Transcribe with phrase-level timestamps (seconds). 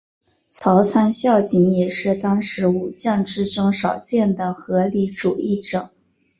[0.49, 5.91] 朝仓孝景也是当时武将之中少见的合理主义者。